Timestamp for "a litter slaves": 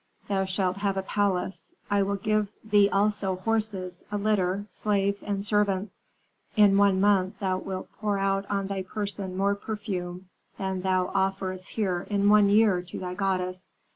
4.11-5.21